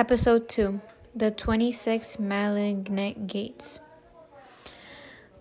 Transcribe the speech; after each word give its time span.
Episode 0.00 0.48
2 0.48 0.80
The 1.14 1.30
26 1.30 2.18
Malignant 2.18 3.26
Gates. 3.26 3.80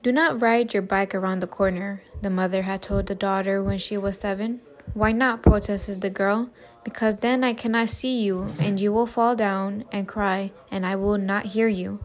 Do 0.04 0.12
not 0.12 0.42
ride 0.42 0.74
your 0.74 0.84
bike 0.84 1.16
around 1.16 1.40
the 1.40 1.48
corner, 1.48 2.04
the 2.22 2.30
mother 2.30 2.64
had 2.64 2.82
told 2.82 3.06
the 3.06 3.16
daughter 3.16 3.64
when 3.64 3.78
she 3.78 3.96
was 3.98 4.20
seven. 4.20 4.60
Why 4.94 5.14
not? 5.14 5.44
protested 5.44 6.02
the 6.02 6.10
girl. 6.10 6.50
Because 6.84 7.16
then 7.24 7.42
I 7.42 7.54
cannot 7.54 7.88
see 7.88 8.22
you, 8.22 8.54
and 8.60 8.82
you 8.82 8.92
will 8.92 9.06
fall 9.06 9.34
down 9.34 9.86
and 9.94 10.06
cry, 10.06 10.52
and 10.70 10.86
I 10.86 10.98
will 10.98 11.18
not 11.18 11.56
hear 11.56 11.70
you. 11.70 12.04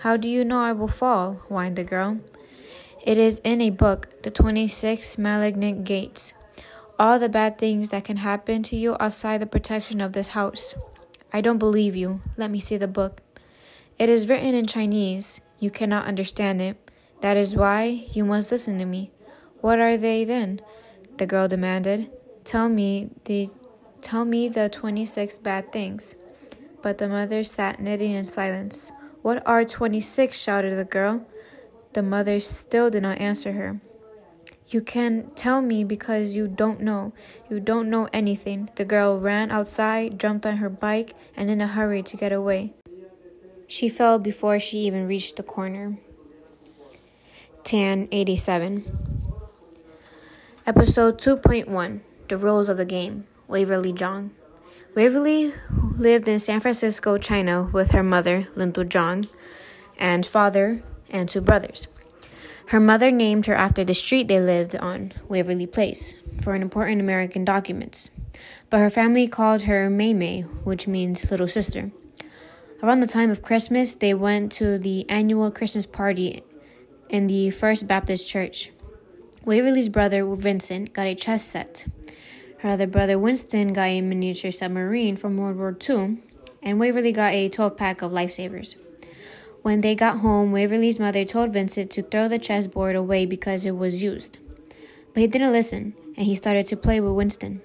How 0.00 0.18
do 0.18 0.28
you 0.28 0.44
know 0.44 0.60
I 0.60 0.72
will 0.72 0.88
fall? 0.88 1.36
whined 1.48 1.76
the 1.76 1.84
girl. 1.84 2.20
It 3.02 3.16
is 3.16 3.38
in 3.44 3.62
a 3.62 3.70
book, 3.70 4.22
The 4.22 4.30
26 4.30 5.16
Malignant 5.16 5.84
Gates. 5.84 6.34
All 6.98 7.18
the 7.18 7.30
bad 7.30 7.56
things 7.56 7.88
that 7.88 8.04
can 8.04 8.18
happen 8.18 8.62
to 8.64 8.76
you 8.76 8.94
outside 9.00 9.40
the 9.40 9.46
protection 9.46 10.02
of 10.02 10.12
this 10.12 10.36
house. 10.36 10.74
I 11.34 11.40
don't 11.40 11.58
believe 11.58 11.96
you. 11.96 12.20
Let 12.36 12.52
me 12.52 12.60
see 12.60 12.76
the 12.76 12.86
book. 12.86 13.20
It 13.98 14.08
is 14.08 14.28
written 14.28 14.54
in 14.54 14.68
Chinese. 14.68 15.40
You 15.58 15.68
cannot 15.68 16.06
understand 16.06 16.62
it. 16.62 16.76
That 17.22 17.36
is 17.36 17.56
why 17.56 18.06
you 18.12 18.24
must 18.24 18.52
listen 18.52 18.78
to 18.78 18.84
me. 18.84 19.10
What 19.60 19.80
are 19.80 19.96
they 19.96 20.24
then? 20.24 20.60
The 21.16 21.26
girl 21.26 21.48
demanded. 21.48 22.08
Tell 22.44 22.68
me 22.68 23.10
the 23.24 23.50
tell 24.00 24.24
me 24.24 24.48
the 24.48 24.68
26 24.68 25.38
bad 25.38 25.72
things. 25.72 26.14
But 26.82 26.98
the 26.98 27.08
mother 27.08 27.42
sat 27.42 27.80
knitting 27.80 28.12
in 28.12 28.24
silence. 28.24 28.92
What 29.22 29.42
are 29.44 29.64
26? 29.64 30.38
shouted 30.38 30.78
the 30.78 30.84
girl. 30.84 31.26
The 31.94 32.02
mother 32.04 32.38
still 32.38 32.90
did 32.90 33.02
not 33.02 33.18
answer 33.18 33.50
her. 33.50 33.80
You 34.74 34.80
can't 34.80 35.36
tell 35.36 35.62
me 35.62 35.84
because 35.84 36.34
you 36.34 36.48
don't 36.48 36.80
know. 36.80 37.12
You 37.48 37.60
don't 37.60 37.88
know 37.88 38.08
anything. 38.12 38.70
The 38.74 38.84
girl 38.84 39.20
ran 39.20 39.52
outside, 39.52 40.18
jumped 40.18 40.44
on 40.44 40.56
her 40.56 40.68
bike, 40.68 41.14
and 41.36 41.48
in 41.48 41.60
a 41.60 41.68
hurry 41.68 42.02
to 42.02 42.16
get 42.16 42.32
away. 42.32 42.72
She 43.68 43.88
fell 43.88 44.18
before 44.18 44.58
she 44.58 44.78
even 44.78 45.06
reached 45.06 45.36
the 45.36 45.44
corner. 45.44 45.98
Tan 47.62 48.08
87. 48.10 48.82
Episode 50.66 51.20
2.1 51.20 52.00
The 52.26 52.36
Rules 52.36 52.68
of 52.68 52.76
the 52.76 52.84
Game. 52.84 53.28
Waverly 53.46 53.92
Jong. 53.92 54.32
Waverly 54.96 55.52
lived 55.96 56.26
in 56.26 56.40
San 56.40 56.58
Francisco, 56.58 57.16
China, 57.16 57.70
with 57.72 57.92
her 57.92 58.02
mother, 58.02 58.48
Lindo 58.56 58.82
Jong, 58.82 59.28
and 59.96 60.26
father 60.26 60.82
and 61.08 61.28
two 61.28 61.40
brothers. 61.40 61.86
Her 62.68 62.80
mother 62.80 63.10
named 63.10 63.46
her 63.46 63.54
after 63.54 63.84
the 63.84 63.94
street 63.94 64.26
they 64.26 64.40
lived 64.40 64.74
on, 64.76 65.12
Waverly 65.28 65.66
Place, 65.66 66.14
for 66.40 66.54
an 66.54 66.62
important 66.62 67.00
American 67.00 67.44
documents. 67.44 68.10
But 68.70 68.78
her 68.78 68.90
family 68.90 69.28
called 69.28 69.62
her 69.62 69.90
Mei 69.90 70.14
Mei, 70.14 70.40
which 70.64 70.88
means 70.88 71.30
little 71.30 71.46
sister. 71.46 71.92
Around 72.82 73.00
the 73.00 73.06
time 73.06 73.30
of 73.30 73.42
Christmas, 73.42 73.94
they 73.94 74.14
went 74.14 74.50
to 74.52 74.78
the 74.78 75.08
annual 75.08 75.50
Christmas 75.50 75.86
party 75.86 76.42
in 77.08 77.26
the 77.26 77.50
First 77.50 77.86
Baptist 77.86 78.28
Church. 78.28 78.70
Waverly's 79.44 79.90
brother 79.90 80.24
Vincent 80.34 80.92
got 80.92 81.06
a 81.06 81.14
chess 81.14 81.44
set. 81.44 81.86
Her 82.58 82.70
other 82.70 82.86
brother 82.86 83.18
Winston 83.18 83.74
got 83.74 83.84
a 83.84 84.00
miniature 84.00 84.50
submarine 84.50 85.16
from 85.16 85.36
World 85.36 85.58
War 85.58 85.76
II, 85.88 86.22
and 86.62 86.80
Waverly 86.80 87.12
got 87.12 87.34
a 87.34 87.50
12 87.50 87.76
pack 87.76 88.00
of 88.00 88.10
lifesavers. 88.10 88.76
When 89.64 89.80
they 89.80 89.94
got 89.94 90.18
home, 90.18 90.52
Waverly's 90.52 91.00
mother 91.00 91.24
told 91.24 91.54
Vincent 91.54 91.90
to 91.92 92.02
throw 92.02 92.28
the 92.28 92.38
chessboard 92.38 92.94
away 92.94 93.24
because 93.24 93.64
it 93.64 93.78
was 93.78 94.02
used. 94.02 94.36
But 95.14 95.22
he 95.22 95.26
didn't 95.26 95.52
listen, 95.52 95.94
and 96.18 96.26
he 96.26 96.34
started 96.34 96.66
to 96.66 96.76
play 96.76 97.00
with 97.00 97.14
Winston. 97.14 97.62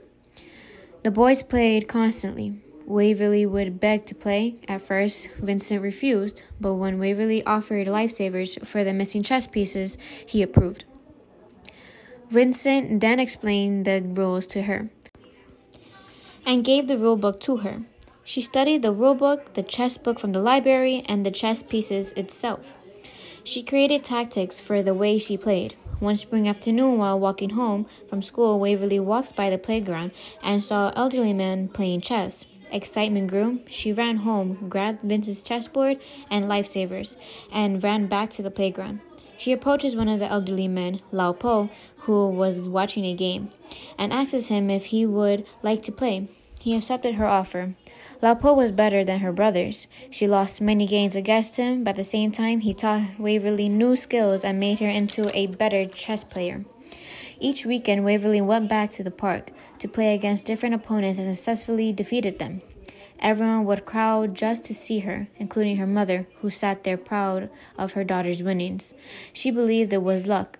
The 1.03 1.11
boys 1.11 1.43
played 1.43 1.89
constantly. 1.89 2.53
Waverly 2.85 3.45
would 3.45 3.81
beg 3.81 4.05
to 4.05 4.15
play. 4.15 4.55
At 4.65 4.79
first, 4.79 5.27
Vincent 5.39 5.81
refused, 5.81 6.43
but 6.61 6.75
when 6.75 6.99
Waverly 6.99 7.43
offered 7.43 7.87
lifesavers 7.87 8.65
for 8.65 8.85
the 8.85 8.93
missing 8.93 9.21
chess 9.21 9.45
pieces, 9.45 9.97
he 10.25 10.41
approved. 10.41 10.85
Vincent 12.29 13.01
then 13.01 13.19
explained 13.19 13.83
the 13.83 14.01
rules 14.01 14.47
to 14.47 14.61
her 14.61 14.89
and 16.45 16.63
gave 16.63 16.87
the 16.87 16.95
rulebook 16.95 17.41
to 17.41 17.57
her. 17.57 17.81
She 18.29 18.41
studied 18.41 18.83
the 18.83 18.93
rulebook, 18.93 19.55
the 19.55 19.63
chess 19.63 19.97
book 19.97 20.19
from 20.19 20.33
the 20.33 20.39
library, 20.39 21.03
and 21.07 21.25
the 21.25 21.31
chess 21.31 21.63
pieces 21.63 22.13
itself. 22.13 22.77
She 23.43 23.63
created 23.63 24.03
tactics 24.03 24.61
for 24.61 24.83
the 24.83 24.93
way 24.93 25.17
she 25.17 25.35
played. 25.35 25.75
One 25.97 26.15
spring 26.15 26.47
afternoon, 26.47 26.99
while 26.99 27.19
walking 27.19 27.49
home 27.49 27.87
from 28.07 28.21
school, 28.21 28.59
Waverly 28.59 28.99
walks 28.99 29.31
by 29.31 29.49
the 29.49 29.57
playground 29.57 30.11
and 30.43 30.63
saw 30.63 30.89
an 30.89 30.93
elderly 30.95 31.33
man 31.33 31.69
playing 31.69 32.01
chess. 32.01 32.45
Excitement 32.71 33.31
grew. 33.31 33.61
She 33.65 33.91
ran 33.91 34.17
home, 34.17 34.69
grabbed 34.69 35.01
Vince's 35.01 35.41
chessboard 35.41 35.97
and 36.29 36.45
lifesavers, 36.45 37.17
and 37.51 37.83
ran 37.83 38.05
back 38.05 38.29
to 38.29 38.43
the 38.43 38.51
playground. 38.51 38.99
She 39.37 39.53
approaches 39.53 39.95
one 39.95 40.07
of 40.07 40.19
the 40.19 40.29
elderly 40.29 40.67
men, 40.67 40.99
Lau 41.11 41.33
Po, 41.33 41.71
who 42.01 42.29
was 42.29 42.61
watching 42.61 43.05
a 43.05 43.15
game, 43.15 43.49
and 43.97 44.13
asks 44.13 44.49
him 44.49 44.69
if 44.69 44.85
he 44.85 45.07
would 45.07 45.47
like 45.63 45.81
to 45.81 45.91
play. 45.91 46.29
He 46.59 46.75
accepted 46.75 47.15
her 47.15 47.25
offer. 47.25 47.75
Lau 48.21 48.35
Po 48.35 48.53
was 48.53 48.71
better 48.71 49.05
than 49.05 49.19
her 49.19 49.31
brothers. 49.31 49.87
She 50.11 50.27
lost 50.27 50.59
many 50.61 50.85
games 50.85 51.15
against 51.15 51.55
him, 51.55 51.85
but 51.85 51.91
at 51.91 51.95
the 51.95 52.03
same 52.03 52.31
time, 52.31 52.59
he 52.59 52.73
taught 52.73 53.17
Waverly 53.17 53.69
new 53.69 53.95
skills 53.95 54.43
and 54.43 54.59
made 54.59 54.79
her 54.79 54.89
into 54.89 55.35
a 55.35 55.47
better 55.47 55.85
chess 55.85 56.25
player. 56.25 56.65
Each 57.39 57.65
weekend, 57.65 58.03
Waverly 58.03 58.41
went 58.41 58.67
back 58.67 58.89
to 58.91 59.03
the 59.03 59.11
park 59.11 59.51
to 59.79 59.87
play 59.87 60.13
against 60.13 60.43
different 60.43 60.75
opponents 60.75 61.17
and 61.17 61.33
successfully 61.33 61.93
defeated 61.93 62.39
them. 62.39 62.61
Everyone 63.21 63.63
would 63.65 63.85
crowd 63.85 64.35
just 64.35 64.65
to 64.65 64.73
see 64.73 64.99
her, 64.99 65.29
including 65.37 65.77
her 65.77 65.87
mother, 65.87 66.27
who 66.39 66.49
sat 66.49 66.83
there 66.83 66.97
proud 66.97 67.49
of 67.77 67.93
her 67.93 68.03
daughter's 68.03 68.43
winnings. 68.43 68.93
She 69.31 69.51
believed 69.51 69.93
it 69.93 70.03
was 70.03 70.27
luck, 70.27 70.59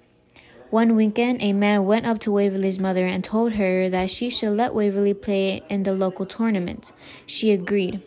one 0.69 0.95
weekend, 0.95 1.41
a 1.41 1.53
man 1.53 1.85
went 1.85 2.05
up 2.05 2.19
to 2.19 2.31
Waverly's 2.31 2.79
mother 2.79 3.05
and 3.05 3.23
told 3.23 3.53
her 3.53 3.89
that 3.89 4.09
she 4.09 4.29
should 4.29 4.51
let 4.51 4.75
Waverly 4.75 5.13
play 5.13 5.63
in 5.69 5.83
the 5.83 5.93
local 5.93 6.25
tournament. 6.25 6.91
She 7.25 7.51
agreed. 7.51 8.01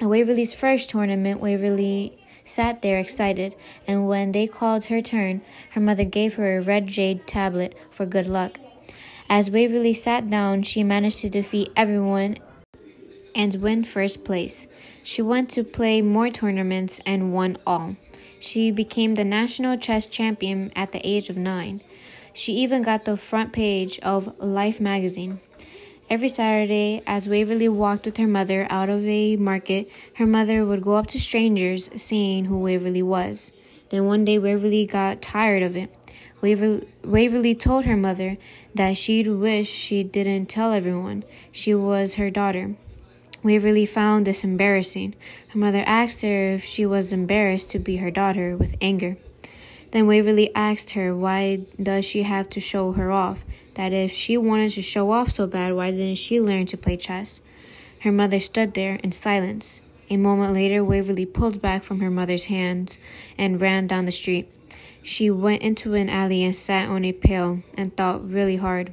At 0.00 0.08
Waverly's 0.08 0.54
first 0.54 0.88
tournament, 0.90 1.40
Waverly 1.40 2.18
sat 2.44 2.82
there 2.82 2.98
excited, 2.98 3.54
and 3.86 4.08
when 4.08 4.32
they 4.32 4.46
called 4.46 4.86
her 4.86 5.00
turn, 5.00 5.42
her 5.70 5.80
mother 5.80 6.04
gave 6.04 6.34
her 6.34 6.58
a 6.58 6.62
red 6.62 6.86
jade 6.86 7.26
tablet 7.26 7.76
for 7.90 8.04
good 8.04 8.26
luck. 8.26 8.58
As 9.28 9.50
Waverly 9.50 9.94
sat 9.94 10.28
down, 10.28 10.62
she 10.62 10.82
managed 10.82 11.18
to 11.18 11.30
defeat 11.30 11.70
everyone 11.76 12.38
and 13.34 13.54
win 13.54 13.84
first 13.84 14.24
place. 14.24 14.66
She 15.02 15.22
went 15.22 15.50
to 15.50 15.64
play 15.64 16.02
more 16.02 16.30
tournaments 16.30 17.00
and 17.06 17.32
won 17.32 17.58
all. 17.66 17.96
She 18.42 18.72
became 18.72 19.14
the 19.14 19.24
national 19.24 19.78
chess 19.78 20.06
champion 20.06 20.72
at 20.74 20.90
the 20.90 21.00
age 21.06 21.30
of 21.30 21.36
nine. 21.36 21.80
She 22.34 22.54
even 22.54 22.82
got 22.82 23.04
the 23.04 23.16
front 23.16 23.52
page 23.52 24.00
of 24.00 24.36
Life 24.40 24.80
magazine. 24.80 25.38
Every 26.10 26.28
Saturday, 26.28 27.04
as 27.06 27.28
Waverly 27.28 27.68
walked 27.68 28.04
with 28.04 28.16
her 28.16 28.26
mother 28.26 28.66
out 28.68 28.88
of 28.88 29.06
a 29.06 29.36
market, 29.36 29.88
her 30.14 30.26
mother 30.26 30.66
would 30.66 30.82
go 30.82 30.96
up 30.96 31.06
to 31.08 31.20
strangers 31.20 31.88
saying 31.94 32.46
who 32.46 32.58
Waverly 32.58 33.00
was. 33.00 33.52
Then 33.90 34.06
one 34.06 34.24
day, 34.24 34.40
Waverly 34.40 34.86
got 34.86 35.22
tired 35.22 35.62
of 35.62 35.76
it. 35.76 35.94
Waverly, 36.40 36.88
Waverly 37.04 37.54
told 37.54 37.84
her 37.84 37.96
mother 37.96 38.38
that 38.74 38.96
she'd 38.96 39.28
wish 39.28 39.68
she 39.68 40.02
didn't 40.02 40.46
tell 40.46 40.72
everyone 40.72 41.22
she 41.52 41.76
was 41.76 42.14
her 42.14 42.28
daughter. 42.28 42.74
Waverly 43.42 43.86
found 43.86 44.24
this 44.24 44.44
embarrassing. 44.44 45.14
Her 45.48 45.58
mother 45.58 45.82
asked 45.84 46.22
her 46.22 46.54
if 46.54 46.64
she 46.64 46.86
was 46.86 47.12
embarrassed 47.12 47.70
to 47.70 47.80
be 47.80 47.96
her 47.96 48.10
daughter 48.10 48.56
with 48.56 48.76
anger. 48.80 49.16
Then 49.90 50.06
Waverly 50.06 50.54
asked 50.54 50.90
her 50.92 51.14
why 51.14 51.62
does 51.82 52.04
she 52.04 52.22
have 52.22 52.48
to 52.50 52.60
show 52.60 52.92
her 52.92 53.10
off? 53.10 53.44
That 53.74 53.92
if 53.92 54.12
she 54.12 54.36
wanted 54.36 54.70
to 54.72 54.82
show 54.82 55.10
off 55.10 55.32
so 55.32 55.46
bad, 55.46 55.74
why 55.74 55.90
didn't 55.90 56.18
she 56.18 56.40
learn 56.40 56.66
to 56.66 56.76
play 56.76 56.96
chess? 56.96 57.42
Her 58.00 58.12
mother 58.12 58.38
stood 58.38 58.74
there 58.74 58.96
in 59.02 59.12
silence. 59.12 59.82
A 60.08 60.16
moment 60.16 60.54
later, 60.54 60.84
Waverly 60.84 61.26
pulled 61.26 61.60
back 61.60 61.82
from 61.82 62.00
her 62.00 62.10
mother's 62.10 62.44
hands 62.44 62.98
and 63.36 63.60
ran 63.60 63.86
down 63.86 64.04
the 64.04 64.12
street. 64.12 64.48
She 65.02 65.30
went 65.30 65.62
into 65.62 65.94
an 65.94 66.08
alley 66.08 66.44
and 66.44 66.54
sat 66.54 66.88
on 66.88 67.04
a 67.04 67.12
pail 67.12 67.62
and 67.74 67.96
thought 67.96 68.28
really 68.28 68.56
hard. 68.56 68.92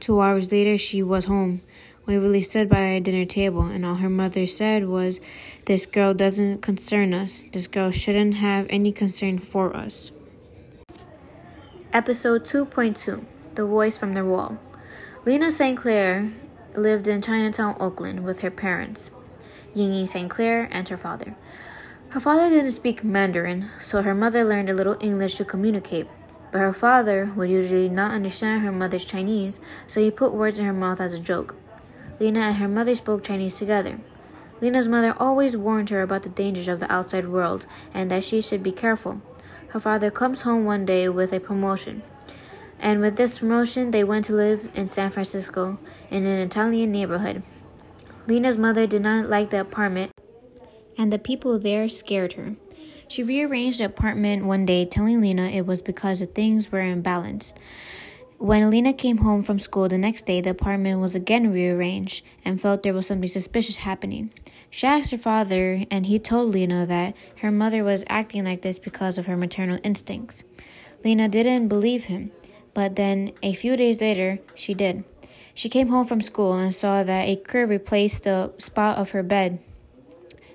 Two 0.00 0.20
hours 0.20 0.50
later, 0.50 0.76
she 0.76 1.02
was 1.02 1.26
home. 1.26 1.60
Waverly 2.06 2.42
stood 2.42 2.68
by 2.68 2.94
our 2.94 3.00
dinner 3.00 3.24
table, 3.24 3.62
and 3.62 3.84
all 3.84 3.96
her 3.96 4.08
mother 4.08 4.46
said 4.46 4.88
was, 4.88 5.20
This 5.66 5.86
girl 5.86 6.14
doesn't 6.14 6.62
concern 6.62 7.12
us. 7.12 7.46
This 7.52 7.66
girl 7.66 7.90
shouldn't 7.90 8.34
have 8.34 8.66
any 8.70 8.90
concern 8.90 9.38
for 9.38 9.76
us. 9.76 10.10
Episode 11.92 12.44
2.2 12.44 13.24
The 13.54 13.66
Voice 13.66 13.98
from 13.98 14.14
the 14.14 14.24
Wall. 14.24 14.58
Lena 15.26 15.50
St. 15.50 15.76
Clair 15.76 16.32
lived 16.74 17.06
in 17.06 17.20
Chinatown, 17.20 17.76
Oakland, 17.78 18.24
with 18.24 18.40
her 18.40 18.50
parents, 18.50 19.10
Ying-ying 19.74 20.06
St. 20.06 20.30
Clair 20.30 20.68
and 20.72 20.88
her 20.88 20.96
father. 20.96 21.36
Her 22.10 22.20
father 22.20 22.48
didn't 22.48 22.70
speak 22.72 23.04
Mandarin, 23.04 23.68
so 23.80 24.02
her 24.02 24.14
mother 24.14 24.42
learned 24.42 24.70
a 24.70 24.74
little 24.74 24.96
English 25.00 25.36
to 25.36 25.44
communicate. 25.44 26.08
But 26.50 26.58
her 26.58 26.72
father 26.72 27.30
would 27.36 27.50
usually 27.50 27.88
not 27.88 28.10
understand 28.10 28.62
her 28.62 28.72
mother's 28.72 29.04
Chinese, 29.04 29.60
so 29.86 30.00
he 30.00 30.10
put 30.10 30.34
words 30.34 30.58
in 30.58 30.64
her 30.64 30.72
mouth 30.72 31.00
as 31.00 31.12
a 31.12 31.20
joke. 31.20 31.54
Lena 32.20 32.40
and 32.40 32.56
her 32.56 32.68
mother 32.68 32.94
spoke 32.94 33.24
Chinese 33.24 33.56
together. 33.58 33.98
Lena's 34.60 34.88
mother 34.88 35.14
always 35.18 35.56
warned 35.56 35.88
her 35.88 36.02
about 36.02 36.22
the 36.22 36.28
dangers 36.28 36.68
of 36.68 36.78
the 36.78 36.92
outside 36.92 37.26
world 37.26 37.66
and 37.94 38.10
that 38.10 38.22
she 38.22 38.42
should 38.42 38.62
be 38.62 38.72
careful. 38.72 39.22
Her 39.70 39.80
father 39.80 40.10
comes 40.10 40.42
home 40.42 40.66
one 40.66 40.84
day 40.84 41.08
with 41.08 41.32
a 41.32 41.40
promotion. 41.40 42.02
And 42.78 43.00
with 43.00 43.16
this 43.16 43.38
promotion, 43.38 43.90
they 43.90 44.04
went 44.04 44.26
to 44.26 44.34
live 44.34 44.70
in 44.74 44.86
San 44.86 45.10
Francisco 45.10 45.78
in 46.10 46.26
an 46.26 46.40
Italian 46.40 46.92
neighborhood. 46.92 47.42
Lena's 48.26 48.58
mother 48.58 48.86
did 48.86 49.02
not 49.02 49.28
like 49.28 49.50
the 49.50 49.60
apartment, 49.60 50.12
and 50.98 51.12
the 51.12 51.18
people 51.18 51.58
there 51.58 51.88
scared 51.88 52.34
her. 52.34 52.56
She 53.08 53.22
rearranged 53.22 53.80
the 53.80 53.84
apartment 53.84 54.44
one 54.44 54.64
day, 54.66 54.84
telling 54.84 55.20
Lena 55.20 55.48
it 55.48 55.66
was 55.66 55.82
because 55.82 56.20
the 56.20 56.26
things 56.26 56.70
were 56.70 56.80
imbalanced. 56.80 57.54
When 58.40 58.70
Lena 58.70 58.94
came 58.94 59.18
home 59.18 59.42
from 59.42 59.58
school 59.58 59.86
the 59.86 59.98
next 59.98 60.24
day, 60.24 60.40
the 60.40 60.48
apartment 60.48 60.98
was 60.98 61.14
again 61.14 61.52
rearranged 61.52 62.24
and 62.42 62.58
felt 62.58 62.82
there 62.82 62.94
was 62.94 63.06
something 63.06 63.28
suspicious 63.28 63.76
happening. 63.76 64.32
She 64.70 64.86
asked 64.86 65.10
her 65.10 65.18
father, 65.18 65.84
and 65.90 66.06
he 66.06 66.18
told 66.18 66.48
Lena 66.54 66.86
that 66.86 67.14
her 67.42 67.50
mother 67.50 67.84
was 67.84 68.02
acting 68.08 68.46
like 68.46 68.62
this 68.62 68.78
because 68.78 69.18
of 69.18 69.26
her 69.26 69.36
maternal 69.36 69.78
instincts. 69.84 70.42
Lena 71.04 71.28
didn't 71.28 71.68
believe 71.68 72.04
him, 72.04 72.32
but 72.72 72.96
then 72.96 73.32
a 73.42 73.52
few 73.52 73.76
days 73.76 74.00
later, 74.00 74.38
she 74.54 74.72
did. 74.72 75.04
She 75.52 75.68
came 75.68 75.88
home 75.88 76.06
from 76.06 76.22
school 76.22 76.54
and 76.54 76.74
saw 76.74 77.02
that 77.02 77.28
a 77.28 77.36
crib 77.36 77.68
replaced 77.68 78.24
the 78.24 78.54
spot 78.56 78.96
of 78.96 79.10
her 79.10 79.22
bed. 79.22 79.58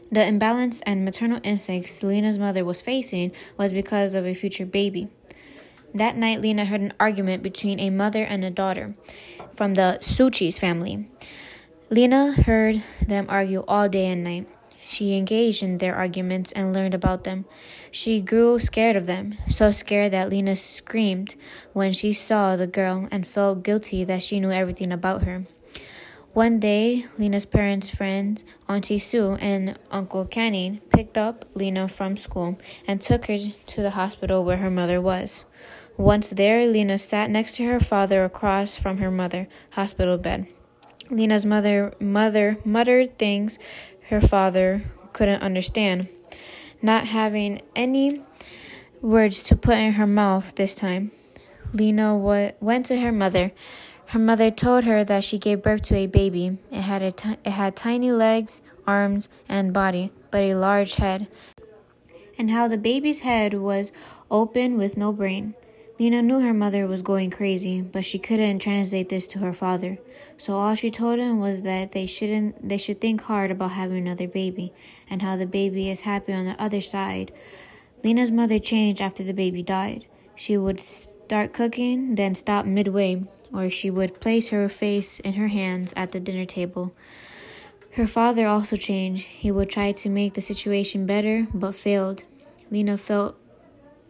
The 0.09 0.25
imbalance 0.25 0.81
and 0.87 1.05
maternal 1.05 1.39
instincts 1.43 2.01
Lena's 2.01 2.39
mother 2.39 2.65
was 2.65 2.81
facing 2.81 3.31
was 3.59 3.71
because 3.71 4.15
of 4.15 4.25
a 4.25 4.33
future 4.33 4.65
baby. 4.65 5.09
That 5.95 6.17
night, 6.17 6.41
Lena 6.41 6.65
heard 6.65 6.81
an 6.81 6.91
argument 6.99 7.41
between 7.41 7.79
a 7.79 7.89
mother 7.89 8.21
and 8.21 8.43
a 8.43 8.51
daughter 8.51 8.95
from 9.55 9.75
the 9.75 9.97
Sorci 10.01 10.51
family. 10.51 11.07
Lena 11.89 12.33
heard 12.33 12.83
them 12.99 13.27
argue 13.29 13.63
all 13.65 13.87
day 13.87 14.07
and 14.07 14.21
night. 14.21 14.45
She 14.81 15.15
engaged 15.15 15.63
in 15.63 15.77
their 15.77 15.95
arguments 15.95 16.51
and 16.51 16.73
learned 16.73 16.93
about 16.93 17.23
them. 17.23 17.45
She 17.91 18.19
grew 18.19 18.59
scared 18.59 18.97
of 18.97 19.05
them, 19.05 19.35
so 19.47 19.71
scared 19.71 20.11
that 20.11 20.29
Lena 20.29 20.57
screamed 20.57 21.35
when 21.71 21.93
she 21.93 22.11
saw 22.11 22.57
the 22.57 22.67
girl 22.67 23.07
and 23.09 23.25
felt 23.25 23.63
guilty 23.63 24.03
that 24.03 24.21
she 24.21 24.41
knew 24.41 24.51
everything 24.51 24.91
about 24.91 25.23
her. 25.23 25.45
One 26.33 26.59
day, 26.59 27.05
Lena's 27.17 27.45
parents' 27.45 27.89
friends, 27.89 28.43
Auntie 28.67 28.99
Sue 28.99 29.37
and 29.39 29.79
Uncle 29.89 30.25
Canning, 30.25 30.81
picked 30.89 31.17
up 31.17 31.45
Lena 31.53 31.87
from 31.87 32.17
school 32.17 32.59
and 32.85 32.99
took 32.99 33.27
her 33.27 33.37
to 33.37 33.81
the 33.81 33.91
hospital 33.91 34.43
where 34.43 34.57
her 34.57 34.69
mother 34.69 34.99
was. 34.99 35.45
Once 35.97 36.31
there, 36.31 36.67
Lena 36.67 36.97
sat 36.97 37.29
next 37.29 37.55
to 37.55 37.65
her 37.65 37.79
father 37.79 38.25
across 38.25 38.75
from 38.75 38.97
her 38.97 39.09
mother 39.09 39.47
hospital 39.71 40.17
bed. 40.17 40.45
Lena's 41.09 41.45
mother 41.45 41.93
mother 41.99 42.57
muttered 42.65 43.17
things 43.17 43.57
her 44.09 44.19
father 44.19 44.83
couldn't 45.13 45.41
understand, 45.41 46.09
not 46.81 47.07
having 47.07 47.61
any 47.75 48.21
words 49.01 49.41
to 49.43 49.55
put 49.55 49.77
in 49.77 49.93
her 49.93 50.07
mouth 50.07 50.53
this 50.55 50.75
time. 50.75 51.11
Lena 51.73 52.17
w- 52.17 52.51
went 52.59 52.85
to 52.87 52.99
her 52.99 53.11
mother. 53.11 53.51
Her 54.07 54.19
mother 54.19 54.51
told 54.51 54.83
her 54.83 55.03
that 55.03 55.23
she 55.23 55.39
gave 55.39 55.63
birth 55.63 55.81
to 55.83 55.95
a 55.95 56.07
baby. 56.07 56.57
It 56.71 56.81
had 56.81 57.01
a 57.01 57.11
t- 57.11 57.37
it 57.43 57.51
had 57.51 57.75
tiny 57.75 58.11
legs, 58.11 58.61
arms, 58.85 59.29
and 59.47 59.73
body, 59.73 60.11
but 60.29 60.43
a 60.43 60.55
large 60.55 60.95
head, 60.95 61.27
and 62.37 62.51
how 62.51 62.67
the 62.67 62.77
baby's 62.77 63.21
head 63.21 63.53
was 63.53 63.91
open 64.29 64.77
with 64.77 64.97
no 64.97 65.13
brain. 65.13 65.55
Lena 65.97 66.21
knew 66.21 66.39
her 66.39 66.53
mother 66.53 66.87
was 66.87 67.01
going 67.01 67.29
crazy, 67.29 67.81
but 67.81 68.03
she 68.03 68.19
couldn't 68.19 68.59
translate 68.59 69.07
this 69.07 69.25
to 69.27 69.39
her 69.39 69.53
father. 69.53 69.97
So 70.37 70.55
all 70.55 70.75
she 70.75 70.91
told 70.91 71.19
him 71.19 71.39
was 71.39 71.61
that 71.61 71.93
they 71.93 72.05
shouldn't 72.05 72.67
they 72.67 72.77
should 72.77 72.99
think 72.99 73.21
hard 73.21 73.49
about 73.49 73.71
having 73.71 73.97
another 73.97 74.27
baby 74.27 74.73
and 75.09 75.21
how 75.21 75.37
the 75.37 75.45
baby 75.45 75.89
is 75.89 76.01
happy 76.01 76.33
on 76.33 76.45
the 76.45 76.61
other 76.61 76.81
side. 76.81 77.31
Lena's 78.03 78.31
mother 78.31 78.59
changed 78.59 79.01
after 79.01 79.23
the 79.23 79.33
baby 79.33 79.63
died. 79.63 80.05
She 80.35 80.57
would 80.57 80.81
start 80.81 81.53
cooking, 81.53 82.15
then 82.15 82.35
stop 82.35 82.65
midway 82.65 83.23
or 83.53 83.69
she 83.69 83.89
would 83.89 84.19
place 84.19 84.49
her 84.49 84.67
face 84.67 85.19
in 85.21 85.33
her 85.33 85.47
hands 85.47 85.93
at 85.95 86.11
the 86.11 86.19
dinner 86.19 86.45
table. 86.45 86.93
Her 87.91 88.07
father 88.07 88.45
also 88.45 88.75
changed. 88.75 89.27
He 89.27 89.51
would 89.51 89.69
try 89.69 89.93
to 89.93 90.09
make 90.09 90.33
the 90.33 90.41
situation 90.41 91.05
better, 91.05 91.47
but 91.53 91.73
failed. 91.73 92.25
Lena 92.69 92.97
felt 92.97 93.37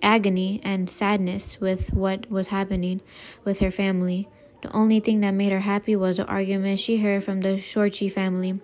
agony 0.05 0.61
and 0.63 0.89
sadness 0.89 1.59
with 1.59 1.91
what 1.91 2.29
was 2.29 2.49
happening 2.49 3.01
with 3.43 3.59
her 3.59 3.71
family. 3.71 4.29
The 4.61 4.71
only 4.71 4.99
thing 4.99 5.19
that 5.21 5.31
made 5.33 5.51
her 5.51 5.61
happy 5.61 5.95
was 5.95 6.17
the 6.17 6.25
argument 6.25 6.79
she 6.79 6.97
heard 6.97 7.23
from 7.23 7.41
the 7.41 7.57
Sorci 7.57 8.09
family, 8.09 8.61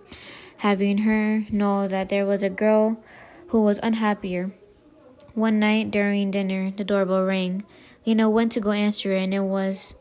having 0.58 1.00
her 1.00 1.46
know 1.50 1.88
that 1.88 2.10
there 2.10 2.26
was 2.26 2.44
a 2.44 2.50
girl 2.50 3.04
who 3.48 3.62
was 3.64 3.80
unhappier. 3.82 4.52
One 5.34 5.60
night 5.60 5.92
during 5.92 6.32
dinner, 6.32 6.72
the 6.72 6.84
doorbell 6.84 7.26
rang. 7.26 7.66
Lena 8.06 8.30
went 8.30 8.52
to 8.54 8.60
go 8.60 8.72
answer 8.72 9.12
it, 9.12 9.24
and 9.24 9.34
it 9.34 9.44
was 9.44 9.96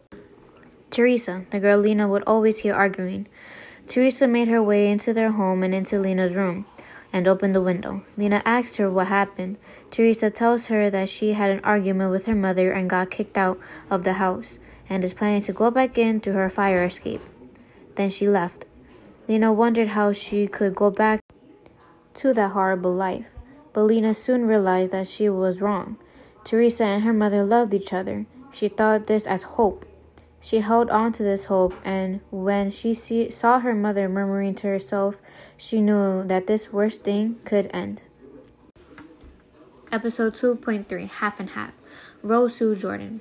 Teresa, 0.91 1.47
the 1.51 1.61
girl 1.61 1.79
Lena 1.79 2.09
would 2.09 2.23
always 2.27 2.59
hear 2.59 2.75
arguing. 2.75 3.29
Teresa 3.87 4.27
made 4.27 4.49
her 4.49 4.63
way 4.63 4.91
into 4.91 5.13
their 5.13 5.33
home 5.33 5.63
and 5.63 5.75
into 5.75 5.99
Lena's 5.99 6.35
room 6.35 6.67
and 7.13 7.27
opened 7.27 7.55
the 7.55 7.63
window. 7.63 8.03
Lena 8.17 8.43
asked 8.45 8.77
her 8.77 8.91
what 8.91 9.09
happened. 9.09 9.59
Teresa 9.91 10.31
tells 10.31 10.67
her 10.67 10.91
that 10.91 11.09
she 11.09 11.33
had 11.33 11.51
an 11.51 11.61
argument 11.65 12.11
with 12.11 12.27
her 12.27 12.35
mother 12.35 12.73
and 12.73 12.89
got 12.89 13.11
kicked 13.11 13.37
out 13.37 13.59
of 13.91 14.05
the 14.05 14.15
house 14.15 14.59
and 14.89 15.05
is 15.05 15.15
planning 15.15 15.43
to 15.43 15.53
go 15.53 15.71
back 15.71 15.99
in 15.99 16.21
through 16.21 16.35
her 16.35 16.51
fire 16.51 16.85
escape. 16.85 17.23
Then 17.97 18.11
she 18.11 18.29
left. 18.29 18.65
Lena 19.29 19.53
wondered 19.53 19.89
how 19.89 20.13
she 20.13 20.47
could 20.47 20.75
go 20.75 20.91
back 20.91 21.21
to 22.15 22.33
that 22.35 22.53
horrible 22.53 22.95
life, 22.95 23.31
but 23.73 23.83
Lena 23.83 24.15
soon 24.15 24.47
realized 24.47 24.93
that 24.93 25.07
she 25.07 25.29
was 25.29 25.61
wrong. 25.61 25.97
Teresa 26.45 26.85
and 26.85 27.05
her 27.05 27.13
mother 27.13 27.45
loved 27.45 27.75
each 27.75 27.93
other. 27.93 28.27
She 28.53 28.69
thought 28.69 29.07
this 29.07 29.27
as 29.27 29.43
hope 29.43 29.87
she 30.41 30.61
held 30.61 30.89
on 30.91 31.13
to 31.13 31.23
this 31.23 31.45
hope, 31.45 31.75
and 31.85 32.21
when 32.31 32.71
she 32.71 32.95
see, 32.95 33.31
saw 33.31 33.61
her 33.61 33.75
mother 33.75 34.09
murmuring 34.09 34.55
to 34.57 34.67
herself, 34.67 35.21
she 35.57 35.81
knew 35.83 36.25
that 36.25 36.47
this 36.47 36.73
worst 36.73 37.05
thing 37.05 37.39
could 37.45 37.71
end. 37.73 38.03
Episode 39.93 40.35
2.3 40.35 41.11
Half 41.11 41.41
and 41.41 41.51
Half 41.51 41.73
Rose 42.23 42.57
Hsu 42.57 42.75
Jordan. 42.75 43.21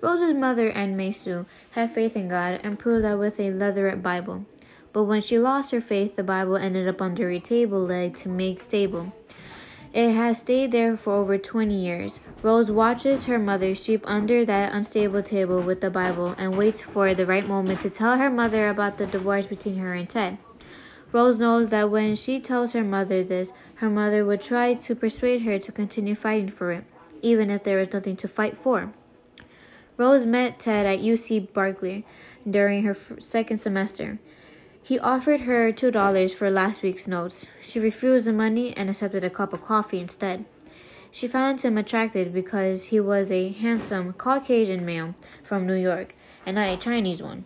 Rose's 0.00 0.32
mother 0.32 0.68
and 0.68 0.96
Mei 0.96 1.10
Hsu 1.10 1.44
had 1.72 1.90
faith 1.90 2.16
in 2.16 2.28
God 2.28 2.60
and 2.62 2.78
proved 2.78 3.04
that 3.04 3.18
with 3.18 3.38
a 3.38 3.50
leatherette 3.50 4.02
Bible. 4.02 4.46
But 4.92 5.04
when 5.04 5.20
she 5.20 5.38
lost 5.38 5.72
her 5.72 5.80
faith, 5.80 6.16
the 6.16 6.22
Bible 6.22 6.56
ended 6.56 6.88
up 6.88 7.02
under 7.02 7.28
a 7.30 7.38
table 7.38 7.84
leg 7.84 8.16
to 8.16 8.28
make 8.28 8.60
stable. 8.60 9.12
It 9.92 10.12
has 10.12 10.38
stayed 10.38 10.70
there 10.70 10.96
for 10.96 11.14
over 11.14 11.36
20 11.36 11.74
years. 11.74 12.20
Rose 12.42 12.70
watches 12.70 13.24
her 13.24 13.40
mother 13.40 13.74
sweep 13.74 14.04
under 14.06 14.44
that 14.44 14.72
unstable 14.72 15.20
table 15.20 15.60
with 15.60 15.80
the 15.80 15.90
Bible 15.90 16.36
and 16.38 16.56
waits 16.56 16.80
for 16.80 17.12
the 17.12 17.26
right 17.26 17.46
moment 17.46 17.80
to 17.80 17.90
tell 17.90 18.16
her 18.16 18.30
mother 18.30 18.68
about 18.68 18.98
the 18.98 19.06
divorce 19.06 19.48
between 19.48 19.78
her 19.78 19.92
and 19.92 20.08
Ted. 20.08 20.38
Rose 21.10 21.40
knows 21.40 21.70
that 21.70 21.90
when 21.90 22.14
she 22.14 22.38
tells 22.38 22.72
her 22.72 22.84
mother 22.84 23.24
this, 23.24 23.52
her 23.76 23.90
mother 23.90 24.24
would 24.24 24.40
try 24.40 24.74
to 24.74 24.94
persuade 24.94 25.42
her 25.42 25.58
to 25.58 25.72
continue 25.72 26.14
fighting 26.14 26.50
for 26.50 26.70
it, 26.70 26.84
even 27.20 27.50
if 27.50 27.64
there 27.64 27.78
was 27.78 27.92
nothing 27.92 28.14
to 28.14 28.28
fight 28.28 28.56
for. 28.56 28.92
Rose 29.96 30.24
met 30.24 30.60
Ted 30.60 30.86
at 30.86 31.00
UC 31.00 31.52
Berkeley 31.52 32.06
during 32.48 32.84
her 32.84 32.96
second 33.18 33.58
semester. 33.58 34.20
He 34.82 34.98
offered 34.98 35.42
her 35.42 35.72
$2 35.72 36.32
for 36.32 36.50
last 36.50 36.82
week's 36.82 37.06
notes. 37.06 37.46
She 37.60 37.78
refused 37.78 38.26
the 38.26 38.32
money 38.32 38.76
and 38.76 38.88
accepted 38.88 39.22
a 39.22 39.30
cup 39.30 39.52
of 39.52 39.64
coffee 39.64 40.00
instead. 40.00 40.44
She 41.10 41.28
found 41.28 41.60
him 41.60 41.76
attractive 41.76 42.32
because 42.32 42.86
he 42.86 43.00
was 43.00 43.30
a 43.30 43.50
handsome 43.50 44.12
Caucasian 44.12 44.84
male 44.84 45.14
from 45.42 45.66
New 45.66 45.74
York 45.74 46.14
and 46.46 46.56
not 46.56 46.68
a 46.68 46.76
Chinese 46.76 47.22
one. 47.22 47.44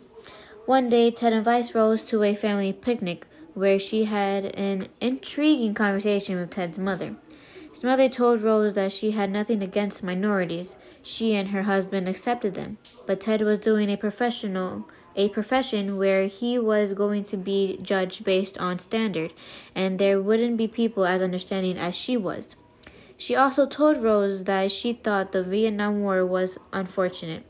One 0.67 0.89
day, 0.89 1.11
Ted 1.11 1.33
invites 1.33 1.75
Rose 1.75 2.05
to 2.05 2.23
a 2.23 2.35
family 2.35 2.73
picnic 2.73 3.27
where 3.55 3.79
she 3.79 4.05
had 4.05 4.47
an 4.47 4.89
intriguing 5.01 5.75
conversation 5.75 6.39
with 6.39 6.51
Ted's 6.51 6.79
mother. 6.79 7.17
Mother 7.85 8.09
told 8.09 8.43
Rose 8.43 8.77
that 8.77 8.93
she 8.93 9.11
had 9.11 9.31
nothing 9.31 9.63
against 9.63 10.03
minorities. 10.03 10.79
She 11.03 11.35
and 11.35 11.51
her 11.51 11.65
husband 11.65 12.09
accepted 12.09 12.55
them, 12.55 12.79
but 13.07 13.21
Ted 13.21 13.43
was 13.43 13.59
doing 13.59 13.91
a 13.91 13.99
professional 13.99 14.89
a 15.17 15.29
profession 15.29 15.99
where 15.99 16.27
he 16.27 16.59
was 16.59 16.95
going 16.95 17.23
to 17.25 17.37
be 17.37 17.79
judged 17.83 18.25
based 18.25 18.57
on 18.57 18.79
standard, 18.79 19.35
and 19.75 19.99
there 19.99 20.21
wouldn't 20.21 20.57
be 20.57 20.67
people 20.67 21.05
as 21.05 21.21
understanding 21.21 21.77
as 21.77 21.95
she 21.95 22.17
was. 22.17 22.57
She 23.19 23.37
also 23.37 23.67
told 23.67 24.03
Rose 24.03 24.45
that 24.45 24.73
she 24.73 24.95
thought 24.95 25.33
the 25.33 25.45
Vietnam 25.45 26.01
War 26.01 26.25
was 26.25 26.59
unfortunate. 26.73 27.45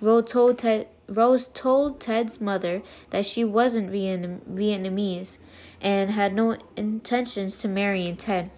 Rose 0.00 0.32
told, 0.32 0.58
Ted, 0.58 0.88
Rose 1.06 1.48
told 1.52 2.00
Ted's 2.00 2.40
mother 2.40 2.82
that 3.10 3.26
she 3.26 3.44
wasn't 3.44 3.92
Vietnamese 3.92 5.38
and 5.80 6.10
had 6.10 6.34
no 6.34 6.56
intentions 6.74 7.58
to 7.58 7.68
marrying 7.68 8.16
Ted. 8.16 8.50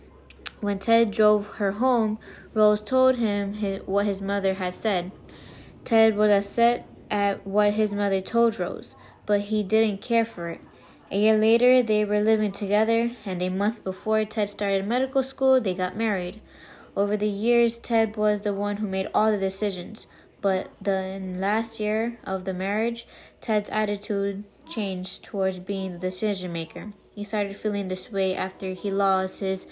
When 0.61 0.79
Ted 0.79 1.11
drove 1.11 1.47
her 1.57 1.73
home, 1.73 2.19
Rose 2.55 2.81
told 2.81 3.17
him 3.17 3.55
his, 3.55 3.83
what 3.87 4.07
his 4.07 4.23
mother 4.23 4.55
had 4.55 4.75
said. 4.75 5.13
Ted 5.85 6.17
was 6.17 6.31
upset 6.31 6.87
at 7.11 7.47
what 7.47 7.75
his 7.75 7.93
mother 7.93 8.21
told 8.21 8.59
Rose, 8.59 8.97
but 9.27 9.43
he 9.43 9.63
didn't 9.63 10.01
care 10.01 10.25
for 10.25 10.49
it. 10.49 10.61
A 11.11 11.19
year 11.19 11.37
later, 11.37 11.83
they 11.83 12.05
were 12.05 12.21
living 12.21 12.51
together, 12.51 13.13
and 13.25 13.41
a 13.41 13.49
month 13.49 13.85
before 13.85 14.25
Ted 14.25 14.51
started 14.51 14.87
medical 14.87 15.23
school, 15.23 15.61
they 15.61 15.75
got 15.75 15.97
married. 15.97 16.41
Over 16.97 17.17
the 17.17 17.29
years, 17.29 17.79
Ted 17.79 18.17
was 18.17 18.41
the 18.41 18.53
one 18.55 18.79
who 18.79 18.89
made 18.89 19.09
all 19.15 19.31
the 19.31 19.39
decisions, 19.39 20.09
but 20.41 20.71
the 20.81 21.21
last 21.23 21.79
year 21.79 22.19
of 22.25 22.45
the 22.45 22.55
marriage, 22.55 23.07
Ted's 23.41 23.71
attitude 23.71 24.45
changed 24.69 25.23
towards 25.23 25.59
being 25.59 25.93
the 25.93 25.99
decision 25.99 26.53
maker. 26.53 26.93
He 27.15 27.25
started 27.25 27.57
feeling 27.57 27.89
this 27.89 28.11
way 28.11 28.35
after 28.35 28.73
he 28.73 28.91
lost 28.91 29.41
his 29.41 29.67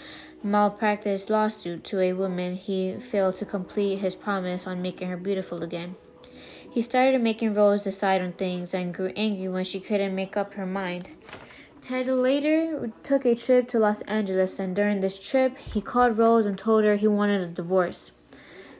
malpractice 0.44 1.30
lawsuit 1.30 1.82
to 1.84 2.00
a 2.00 2.12
woman 2.12 2.54
he 2.54 2.96
failed 2.98 3.34
to 3.36 3.46
complete 3.46 3.96
his 3.96 4.14
promise 4.14 4.66
on 4.66 4.82
making 4.82 5.08
her 5.08 5.16
beautiful 5.16 5.62
again. 5.62 5.96
He 6.70 6.82
started 6.82 7.22
making 7.22 7.54
Rose 7.54 7.82
decide 7.82 8.20
on 8.20 8.32
things 8.32 8.74
and 8.74 8.92
grew 8.92 9.12
angry 9.16 9.48
when 9.48 9.64
she 9.64 9.80
couldn't 9.80 10.14
make 10.14 10.36
up 10.36 10.54
her 10.54 10.66
mind. 10.66 11.10
Ted 11.80 12.06
later 12.06 12.92
took 13.02 13.24
a 13.24 13.34
trip 13.34 13.68
to 13.68 13.78
Los 13.78 14.02
Angeles, 14.02 14.58
and 14.58 14.74
during 14.74 15.00
this 15.00 15.18
trip, 15.18 15.56
he 15.58 15.80
called 15.80 16.18
Rose 16.18 16.46
and 16.46 16.58
told 16.58 16.84
her 16.84 16.96
he 16.96 17.06
wanted 17.06 17.42
a 17.42 17.46
divorce. 17.46 18.10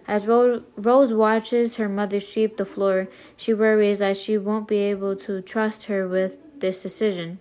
As 0.07 0.27
Rose 0.27 1.15
watches 1.15 1.77
her 1.77 1.89
mother 1.89 2.21
sweep 2.21 2.57
the 2.57 2.67
floor, 2.67 3.09
she 3.37 3.55
worries 3.55 4.01
that 4.01 4.17
she 4.17 4.37
won't 4.37 4.69
be 4.69 4.79
able 4.79 5.17
to 5.17 5.41
trust 5.41 5.85
her 5.85 6.07
with 6.07 6.37
this 6.59 6.83
decision. 6.83 7.39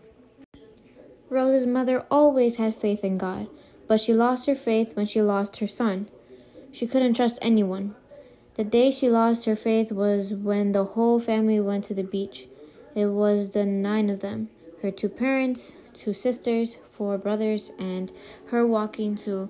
Rose's 1.30 1.65
mother 1.65 2.06
always 2.12 2.58
had 2.58 2.75
faith 2.75 3.03
in 3.03 3.18
God, 3.18 3.48
but 3.88 4.00
she 4.00 4.13
lost 4.13 4.48
her 4.48 4.56
faith 4.56 4.96
when 4.96 5.06
she 5.06 5.22
lost 5.22 5.58
her 5.58 5.68
son. 5.68 6.10
She 6.72 6.88
couldn't 6.88 7.16
trust 7.16 7.38
anyone. 7.42 7.96
The 8.56 8.63
day 8.63 8.92
she 8.92 9.10
lost 9.10 9.46
her 9.46 9.56
faith 9.56 9.92
was 9.92 10.34
when 10.34 10.72
the 10.72 10.86
whole 10.86 11.20
family 11.20 11.60
went 11.60 11.84
to 11.86 11.94
the 11.94 12.04
beach. 12.04 12.48
It 12.96 13.08
was 13.08 13.52
the 13.52 13.66
nine 13.66 14.10
of 14.10 14.20
them 14.20 14.50
her 14.84 14.92
two 14.92 15.08
parents, 15.08 15.75
two 15.94 16.13
sisters, 16.13 16.78
four 16.92 17.18
brothers, 17.18 17.72
and 17.80 18.12
her 18.48 18.68
walking 18.68 19.16
to 19.16 19.50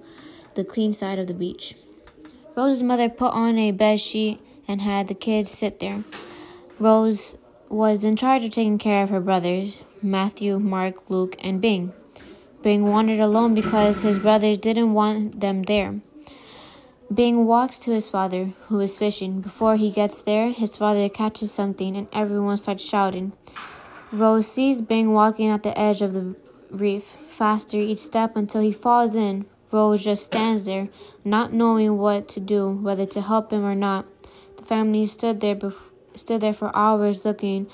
the 0.54 0.63
clean 0.63 0.92
side 0.92 1.18
of 1.18 1.25
the 1.25 1.34
beach. 1.34 1.75
Rose's 2.56 2.84
mother 2.84 3.10
put 3.10 3.34
on 3.34 3.58
a 3.58 3.72
bed 3.72 4.00
sheet 4.00 4.40
and 4.68 4.80
had 4.80 5.08
the 5.08 5.16
kids 5.16 5.50
sit 5.50 5.80
there. 5.80 6.04
Rose 6.78 7.36
was 7.68 8.06
in 8.06 8.16
charge 8.16 8.44
of 8.44 8.52
taking 8.52 8.78
care 8.78 9.02
of 9.02 9.10
her 9.10 9.20
brothers, 9.20 9.80
Matthew, 10.04 10.60
Mark, 10.60 11.10
Luke, 11.10 11.36
and 11.40 11.60
Bing. 11.60 11.94
Bing 12.63 12.86
wandered 12.86 13.20
alone 13.20 13.53
because 13.53 14.03
his 14.03 14.20
brothers 14.20 14.58
didn't 14.58 14.93
want 14.93 15.41
them 15.41 15.63
there. 15.63 16.00
Bing 17.13 17.46
walks 17.46 17.77
to 17.79 17.91
his 17.91 18.08
father, 18.08 18.53
who 18.67 18.79
is 18.79 18.98
fishing. 18.98 19.41
Before 19.41 19.75
he 19.75 19.91
gets 19.91 20.22
there, 20.22 20.50
his 20.50 20.77
father 20.77 21.10
catches 21.10 21.51
something 21.51 21.98
and 21.98 22.08
everyone 22.13 22.55
starts 22.55 22.84
shouting. 22.84 23.34
Rose 24.13 24.48
sees 24.50 24.82
Bing 24.82 25.12
walking 25.12 25.50
at 25.50 25.63
the 25.63 25.77
edge 25.77 26.01
of 26.01 26.13
the 26.13 26.38
reef, 26.72 27.17
faster 27.27 27.77
each 27.77 28.00
step 28.00 28.38
until 28.38 28.62
he 28.62 28.72
falls 28.72 29.17
in. 29.17 29.46
Rose 29.70 30.05
just 30.05 30.25
stands 30.25 30.65
there, 30.65 30.88
not 31.25 31.51
knowing 31.51 31.98
what 31.98 32.29
to 32.29 32.39
do, 32.39 32.70
whether 32.70 33.05
to 33.08 33.22
help 33.22 33.51
him 33.51 33.65
or 33.65 33.75
not. 33.75 34.05
The 34.55 34.63
family 34.63 35.05
stood 35.08 35.41
there, 35.41 35.60
stood 36.15 36.39
there 36.39 36.53
for 36.53 36.74
hours 36.74 37.25
looking 37.25 37.67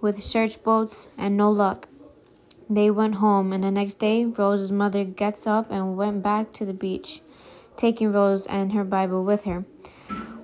with 0.00 0.20
search 0.20 0.60
boats 0.64 1.08
and 1.16 1.36
no 1.36 1.48
luck. 1.48 1.86
They 2.70 2.90
went 2.90 3.16
home, 3.16 3.52
and 3.52 3.62
the 3.62 3.70
next 3.70 3.98
day, 3.98 4.24
Rose's 4.24 4.72
mother 4.72 5.04
gets 5.04 5.46
up 5.46 5.70
and 5.70 5.96
went 5.96 6.22
back 6.22 6.52
to 6.54 6.64
the 6.64 6.74
beach 6.74 7.20
taking 7.76 8.12
Rose 8.12 8.46
and 8.46 8.72
her 8.72 8.84
Bible 8.84 9.24
with 9.24 9.44
her. 9.44 9.64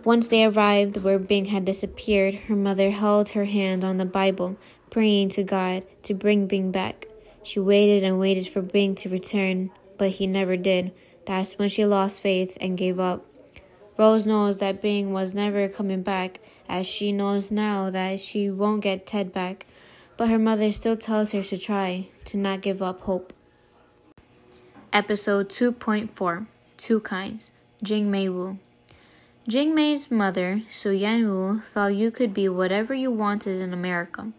Once 0.04 0.28
they 0.28 0.44
arrived 0.44 1.02
where 1.02 1.18
Bing 1.18 1.46
had 1.46 1.64
disappeared, 1.64 2.34
her 2.34 2.56
mother 2.56 2.90
held 2.90 3.30
her 3.30 3.44
hand 3.44 3.84
on 3.84 3.98
the 3.98 4.04
Bible, 4.04 4.56
praying 4.90 5.28
to 5.30 5.42
God 5.42 5.84
to 6.04 6.14
bring 6.14 6.46
Bing 6.46 6.70
back. 6.70 7.06
She 7.42 7.60
waited 7.60 8.04
and 8.04 8.18
waited 8.18 8.48
for 8.48 8.62
Bing 8.62 8.94
to 8.96 9.08
return, 9.08 9.70
but 9.96 10.10
he 10.10 10.26
never 10.26 10.56
did. 10.56 10.92
That's 11.26 11.58
when 11.58 11.68
she 11.68 11.84
lost 11.84 12.22
faith 12.22 12.56
and 12.60 12.78
gave 12.78 12.98
up. 12.98 13.25
Rose 13.98 14.26
knows 14.26 14.58
that 14.58 14.80
Bing 14.80 15.12
was 15.12 15.34
never 15.34 15.68
coming 15.68 16.02
back, 16.02 16.40
as 16.68 16.87
she 16.87 17.12
knows 17.12 17.50
now 17.50 17.90
that 17.90 18.20
she 18.20 18.48
won't 18.48 18.82
get 18.82 19.06
Ted 19.06 19.32
back, 19.32 19.66
but 20.18 20.28
her 20.28 20.38
mother 20.38 20.70
still 20.70 20.96
tells 20.96 21.32
her 21.32 21.42
to 21.42 21.56
try, 21.56 22.08
to 22.26 22.37
not 22.37 22.60
give 22.60 22.82
up 22.82 23.00
hope. 23.02 23.32
Episode 24.92 25.48
2.4 25.48 26.46
two 26.78 27.00
kinds. 27.00 27.52
Jing 27.82 28.10
Mei 28.10 28.28
Woo. 28.28 28.58
Jing 29.46 29.75
Mei's 29.75 30.10
mother, 30.10 30.62
Suyuan 30.70 31.25
Woo, 31.28 31.60
thought 31.60 31.94
you 31.94 32.10
could 32.10 32.32
be 32.32 32.48
whatever 32.48 32.94
you 32.94 33.10
wanted 33.10 33.60
in 33.60 33.72
America. 33.72 34.32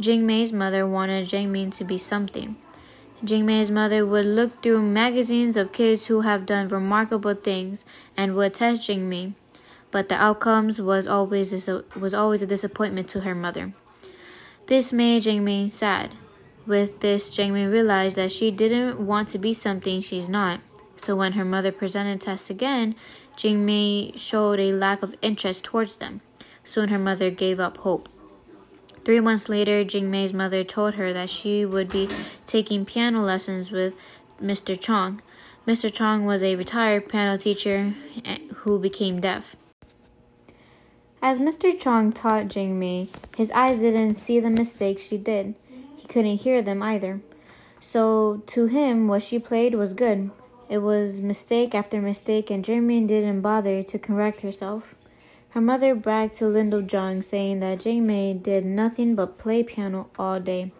Jing 0.00 0.26
Mei's 0.26 0.52
mother 0.52 0.86
wanted 0.86 1.28
Jing 1.28 1.52
Mei 1.52 1.70
to 1.70 1.84
be 1.84 1.98
something. 1.98 2.56
Jing 3.24 3.46
Mei's 3.46 3.70
mother 3.70 4.04
would 4.04 4.26
look 4.26 4.62
through 4.62 4.82
magazines 4.82 5.56
of 5.56 5.72
kids 5.72 6.06
who 6.06 6.22
have 6.22 6.46
done 6.46 6.68
remarkable 6.68 7.34
things 7.34 7.84
and 8.16 8.34
would 8.34 8.54
test 8.54 8.86
Jing 8.86 9.08
Mei, 9.08 9.34
but 9.90 10.08
the 10.08 10.16
outcomes 10.16 10.80
was 10.80 11.06
always 11.06 11.68
was 11.94 12.14
always 12.14 12.42
a 12.42 12.46
disappointment 12.46 13.08
to 13.08 13.20
her 13.20 13.34
mother. 13.34 13.74
This 14.66 14.92
made 14.92 15.22
Jing 15.22 15.44
Mei 15.44 15.68
sad. 15.68 16.12
With 16.66 17.00
this, 17.00 17.34
Jing 17.34 17.52
Mei 17.52 17.66
realized 17.66 18.16
that 18.16 18.30
she 18.30 18.50
didn't 18.50 19.04
want 19.04 19.28
to 19.28 19.38
be 19.38 19.52
something 19.52 20.00
she's 20.00 20.28
not. 20.28 20.60
So 20.96 21.16
when 21.16 21.32
her 21.32 21.44
mother 21.44 21.72
presented 21.72 22.20
tests 22.20 22.48
again, 22.48 22.94
Jing 23.36 23.66
Mei 23.66 24.12
showed 24.14 24.60
a 24.60 24.72
lack 24.72 25.02
of 25.02 25.16
interest 25.20 25.64
towards 25.64 25.96
them. 25.96 26.20
Soon 26.62 26.90
her 26.90 26.98
mother 26.98 27.30
gave 27.30 27.58
up 27.58 27.78
hope. 27.78 28.08
Three 29.04 29.18
months 29.18 29.48
later, 29.48 29.82
Jing 29.82 30.12
Mei's 30.12 30.32
mother 30.32 30.62
told 30.62 30.94
her 30.94 31.12
that 31.12 31.28
she 31.28 31.64
would 31.64 31.88
be 31.88 32.08
taking 32.46 32.84
piano 32.84 33.20
lessons 33.20 33.72
with 33.72 33.94
Mr. 34.40 34.80
Chong. 34.80 35.20
Mr. 35.66 35.92
Chong 35.92 36.24
was 36.24 36.42
a 36.44 36.54
retired 36.54 37.08
piano 37.08 37.36
teacher 37.36 37.94
eh, 38.24 38.38
who 38.58 38.78
became 38.78 39.20
deaf. 39.20 39.56
As 41.24 41.38
Mr. 41.38 41.78
Chong 41.78 42.12
taught 42.12 42.48
Jing 42.48 42.80
Mei, 42.80 43.06
his 43.36 43.52
eyes 43.52 43.78
didn't 43.78 44.16
see 44.16 44.40
the 44.40 44.50
mistakes 44.50 45.06
she 45.06 45.16
did. 45.16 45.54
He 45.96 46.08
couldn't 46.08 46.38
hear 46.38 46.62
them 46.62 46.82
either. 46.82 47.20
So 47.78 48.42
to 48.48 48.66
him, 48.66 49.06
what 49.06 49.22
she 49.22 49.38
played 49.38 49.76
was 49.76 49.94
good. 49.94 50.32
It 50.68 50.78
was 50.78 51.20
mistake 51.20 51.76
after 51.76 52.02
mistake, 52.02 52.50
and 52.50 52.64
Jingmei 52.64 53.06
didn't 53.06 53.40
bother 53.40 53.84
to 53.84 53.98
correct 54.00 54.40
herself. 54.40 54.96
Her 55.50 55.60
mother 55.60 55.94
bragged 55.94 56.34
to 56.38 56.46
Lindo 56.46 56.84
Jong, 56.84 57.22
saying 57.22 57.60
that 57.60 57.78
Jingmei 57.78 58.42
did 58.42 58.66
nothing 58.66 59.14
but 59.14 59.38
play 59.38 59.62
piano 59.62 60.10
all 60.18 60.40
day. 60.40 60.72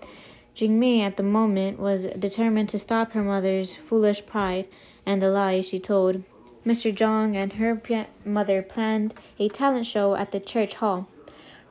Jingmei, 0.56 1.02
at 1.02 1.16
the 1.16 1.22
moment, 1.22 1.78
was 1.78 2.06
determined 2.06 2.68
to 2.70 2.80
stop 2.80 3.12
her 3.12 3.22
mother's 3.22 3.76
foolish 3.76 4.26
pride 4.26 4.66
and 5.06 5.22
the 5.22 5.30
lies 5.30 5.66
she 5.66 5.78
told. 5.78 6.24
Mr. 6.64 6.94
Zhang 6.94 7.34
and 7.34 7.54
her 7.54 7.80
mother 8.24 8.62
planned 8.62 9.14
a 9.38 9.48
talent 9.48 9.86
show 9.86 10.14
at 10.14 10.30
the 10.30 10.38
church 10.38 10.74
hall. 10.74 11.08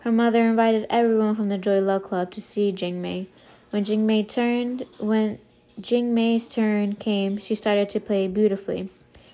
Her 0.02 0.12
mother 0.12 0.44
invited 0.44 0.86
everyone 0.90 1.36
from 1.36 1.50
the 1.50 1.58
Joy 1.58 1.80
Luck 1.80 2.04
Club 2.04 2.32
to 2.32 2.42
see 2.42 2.74
Jingmei. 2.74 3.28
When 3.70 3.86
Jingmei 3.86 4.28
turned, 4.28 4.86
when 5.00 5.40
Jing 5.80 6.14
Mei's 6.14 6.48
turn 6.48 6.96
came, 6.96 7.38
she 7.38 7.56
started 7.56 7.90
to 7.92 8.00
play 8.00 8.28
beautifully. 8.28 8.90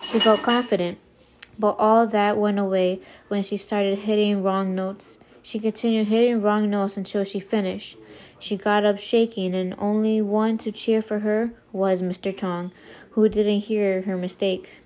She 0.05 0.19
felt 0.19 0.43
confident, 0.43 0.99
but 1.57 1.75
all 1.79 2.05
that 2.05 2.37
went 2.37 2.59
away 2.59 2.99
when 3.27 3.41
she 3.41 3.57
started 3.57 3.99
hitting 3.99 4.43
wrong 4.43 4.75
notes. 4.75 5.17
She 5.41 5.59
continued 5.59 6.07
hitting 6.07 6.41
wrong 6.41 6.69
notes 6.69 6.97
until 6.97 7.23
she 7.23 7.39
finished. 7.39 7.97
She 8.37 8.57
got 8.57 8.85
up 8.85 8.99
shaking, 8.99 9.55
and 9.55 9.73
only 9.79 10.21
one 10.21 10.57
to 10.59 10.71
cheer 10.71 11.01
for 11.01 11.19
her 11.19 11.51
was 11.71 12.03
Mr. 12.03 12.37
Chong, 12.37 12.71
who 13.11 13.27
didn't 13.27 13.61
hear 13.61 14.03
her 14.03 14.15
mistakes. 14.15 14.79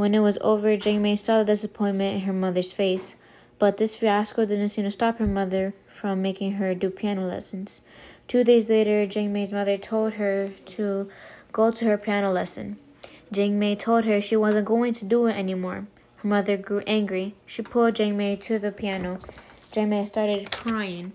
When 0.00 0.14
it 0.14 0.20
was 0.20 0.38
over, 0.40 0.78
Jing 0.78 1.02
Mei 1.02 1.14
saw 1.14 1.40
the 1.40 1.44
disappointment 1.44 2.14
in 2.14 2.20
her 2.22 2.32
mother's 2.32 2.72
face, 2.72 3.16
but 3.58 3.76
this 3.76 3.94
fiasco 3.94 4.46
didn't 4.46 4.70
seem 4.70 4.86
to 4.86 4.90
stop 4.90 5.18
her 5.18 5.26
mother 5.26 5.74
from 5.88 6.22
making 6.22 6.52
her 6.52 6.74
do 6.74 6.88
piano 6.88 7.26
lessons. 7.26 7.82
Two 8.26 8.42
days 8.42 8.70
later, 8.70 9.04
Jing 9.04 9.30
Mei's 9.30 9.52
mother 9.52 9.76
told 9.76 10.14
her 10.14 10.52
to 10.64 11.10
go 11.52 11.70
to 11.70 11.84
her 11.84 11.98
piano 11.98 12.32
lesson. 12.32 12.78
Jing 13.30 13.58
Mei 13.58 13.76
told 13.76 14.06
her 14.06 14.22
she 14.22 14.36
wasn't 14.36 14.64
going 14.64 14.94
to 14.94 15.04
do 15.04 15.26
it 15.26 15.36
anymore. 15.36 15.86
Her 16.16 16.28
mother 16.28 16.56
grew 16.56 16.80
angry. 16.86 17.34
She 17.44 17.60
pulled 17.60 17.96
Jing 17.96 18.16
Mei 18.16 18.36
to 18.36 18.58
the 18.58 18.72
piano. 18.72 19.18
Jing 19.70 19.90
Mei 19.90 20.06
started 20.06 20.50
crying 20.50 21.12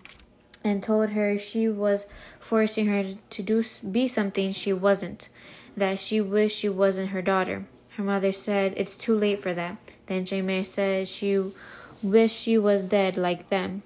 and 0.64 0.84
told 0.84 1.10
her 1.10 1.40
she 1.40 1.68
was 1.68 2.06
forcing 2.40 2.86
her 2.86 3.16
to 3.32 3.42
do 3.42 3.64
be 3.92 4.08
something 4.08 4.52
she 4.52 4.74
wasn't, 4.74 5.30
that 5.76 5.98
she 5.98 6.22
wished 6.22 6.60
she 6.60 6.70
wasn't 6.70 7.10
her 7.10 7.24
daughter. 7.24 7.66
Her 7.98 8.04
mother 8.04 8.32
said 8.32 8.74
it's 8.76 8.96
too 8.96 9.16
late 9.16 9.42
for 9.42 9.54
that. 9.54 9.78
Then 10.08 10.26
Mei 10.46 10.64
said 10.64 11.08
she 11.08 11.42
wished 12.04 12.36
she 12.36 12.58
was 12.58 12.84
dead 12.84 13.18
like 13.18 13.50
them. 13.50 13.84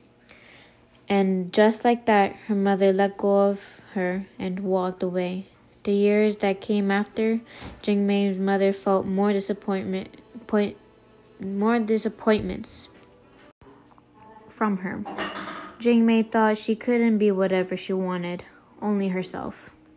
And 1.08 1.54
just 1.54 1.86
like 1.86 2.06
that, 2.06 2.36
her 2.48 2.56
mother 2.56 2.92
let 2.92 3.18
go 3.18 3.50
of 3.50 3.62
her 3.94 4.26
and 4.38 4.62
walked 4.62 5.04
away. 5.04 5.46
The 5.84 5.94
years 5.94 6.38
that 6.38 6.60
came 6.60 6.92
after, 6.92 7.40
Jing 7.82 8.06
Mei's 8.06 8.38
mother 8.38 8.74
felt 8.74 9.06
more 9.06 9.32
disappointment, 9.32 10.22
point, 10.46 10.76
more 11.40 11.80
disappointments 11.80 12.90
from 14.50 14.78
her. 14.78 15.04
Jing 15.80 16.06
Mei 16.06 16.24
thought 16.24 16.58
she 16.58 16.76
couldn't 16.76 17.18
be 17.18 17.32
whatever 17.32 17.78
she 17.78 17.94
wanted. 17.94 18.44
only 18.82 19.10
herself. 19.10 19.72